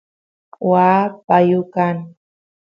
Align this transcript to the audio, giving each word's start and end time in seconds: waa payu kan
waa 0.69 1.01
payu 1.27 1.61
kan 1.73 1.97